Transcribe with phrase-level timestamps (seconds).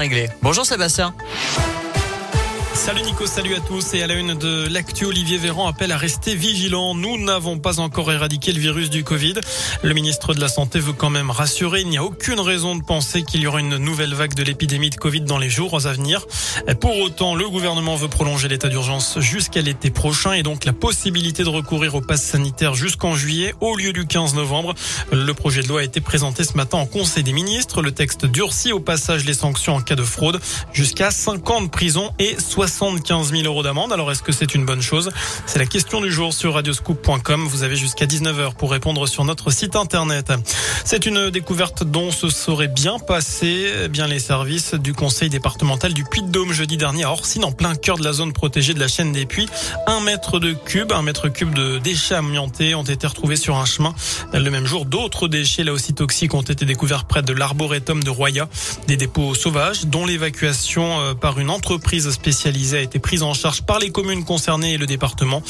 [0.00, 0.28] Réglé.
[0.42, 1.12] Bonjour Sébastien.
[2.78, 3.92] Salut Nico, salut à tous.
[3.94, 6.94] Et à la une de l'actu, Olivier Véran appelle à rester vigilant.
[6.94, 9.34] Nous n'avons pas encore éradiqué le virus du Covid.
[9.82, 11.80] Le ministre de la Santé veut quand même rassurer.
[11.80, 14.90] Il n'y a aucune raison de penser qu'il y aura une nouvelle vague de l'épidémie
[14.90, 16.24] de Covid dans les jours à venir.
[16.80, 21.42] Pour autant, le gouvernement veut prolonger l'état d'urgence jusqu'à l'été prochain et donc la possibilité
[21.42, 24.74] de recourir au pass sanitaire jusqu'en juillet au lieu du 15 novembre.
[25.10, 27.82] Le projet de loi a été présenté ce matin en Conseil des ministres.
[27.82, 30.40] Le texte durcit au passage les sanctions en cas de fraude
[30.72, 33.92] jusqu'à 5 ans de prison et 60 75 000 euros d'amende.
[33.92, 35.10] Alors est-ce que c'est une bonne chose?
[35.46, 37.46] C'est la question du jour sur radioscoop.com.
[37.46, 40.32] Vous avez jusqu'à 19h pour répondre sur notre site internet.
[40.84, 45.94] C'est une découverte dont se serait bien passé eh bien les services du conseil départemental
[45.94, 48.88] du Puy-de-Dôme jeudi dernier à Orsine en plein cœur de la zone protégée de la
[48.88, 49.48] chaîne des Puits.
[49.86, 53.64] Un mètre de cube, un mètre cube de déchets amiantés ont été retrouvés sur un
[53.64, 53.94] chemin.
[54.32, 58.10] Le même jour, d'autres déchets là aussi toxiques ont été découverts près de l'arboretum de
[58.10, 58.48] Roya.
[58.86, 63.62] Des dépôts sauvages dont l'évacuation euh, par une entreprise spécialisée a été prise en charge
[63.62, 65.42] par les communes concernées et le département.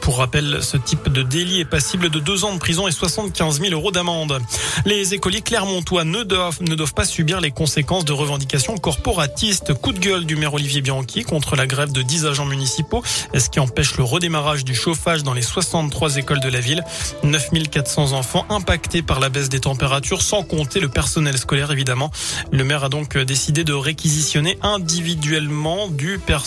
[0.00, 3.60] Pour rappel, ce type de délit est passible de deux ans de prison et 75
[3.60, 4.40] 000 euros d'amende.
[4.84, 9.74] Les écoliers clermontois ne doivent, ne doivent pas subir les conséquences de revendications corporatistes.
[9.74, 13.02] Coup de gueule du maire Olivier Bianchi contre la grève de 10 agents municipaux,
[13.36, 16.84] ce qui empêche le redémarrage du chauffage dans les 63 écoles de la ville.
[17.24, 22.10] 9400 enfants impactés par la baisse des températures, sans compter le personnel scolaire évidemment.
[22.52, 26.43] Le maire a donc décidé de réquisitionner individuellement du personnel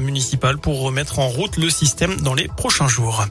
[0.00, 3.26] municipal pour remettre en route le système dans les prochains jours.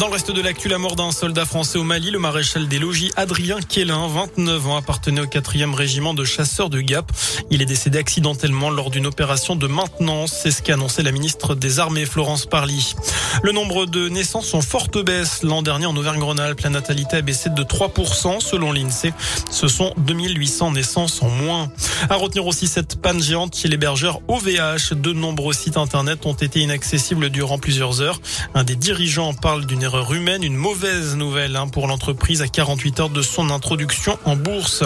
[0.00, 2.78] Dans le reste de l'actu, la mort d'un soldat français au Mali, le maréchal des
[2.78, 7.12] logis Adrien Kélin, 29 ans, appartenait au 4e régiment de chasseurs de Gap.
[7.50, 10.32] Il est décédé accidentellement lors d'une opération de maintenance.
[10.42, 12.94] C'est ce qu'a annoncé la ministre des Armées, Florence Parly.
[13.42, 15.42] Le nombre de naissances en forte baisse.
[15.42, 19.12] L'an dernier, en Auvergne-Rhône-Alpes, la natalité a baissé de 3% selon l'INSEE.
[19.50, 21.70] Ce sont 2800 naissances en moins.
[22.08, 24.94] À retenir aussi cette panne géante chez l'hébergeur OVH.
[24.94, 28.18] De nombreux sites internet ont été inaccessibles durant plusieurs heures.
[28.54, 33.10] Un des dirigeants parle d'une humaine, une mauvaise nouvelle hein, pour l'entreprise à 48 heures
[33.10, 34.84] de son introduction en bourse.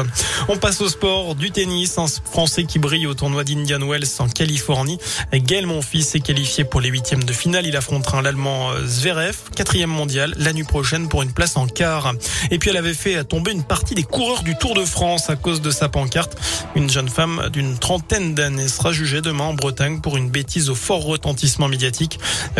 [0.49, 4.28] On passe au sport du tennis, un Français qui brille au tournoi d'Indian Wells en
[4.28, 4.99] Californie.
[5.33, 7.67] Gaël Monfils est qualifié pour les huitièmes de finale.
[7.67, 12.15] Il affrontera l'Allemand euh, Zverev, quatrième mondial, la nuit prochaine pour une place en quart.
[12.51, 15.37] Et puis elle avait fait tomber une partie des coureurs du Tour de France à
[15.37, 16.37] cause de sa pancarte.
[16.75, 20.75] Une jeune femme d'une trentaine d'années sera jugée demain en Bretagne pour une bêtise au
[20.75, 22.19] fort retentissement médiatique,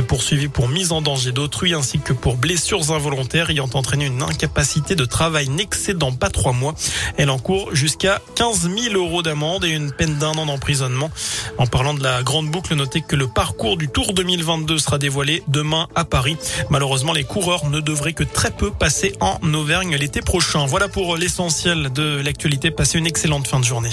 [0.09, 5.05] poursuivie pour mise en danger d'autrui ainsi que blessures involontaires ayant entraîné une incapacité de
[5.05, 6.75] travail n'excédant pas trois mois.
[7.17, 11.11] Elle encourt jusqu'à 15 000 euros d'amende et une peine d'un an d'emprisonnement.
[11.59, 15.43] En parlant de la grande boucle, notez que le parcours du Tour 2022 sera dévoilé
[15.49, 16.37] demain à Paris.
[16.71, 20.67] Malheureusement, les coureurs ne devraient que très peu passer en Auvergne l'été prochain.
[20.67, 22.71] Voilà pour l'essentiel de l'actualité.
[22.71, 23.91] Passez une excellente fin de journée.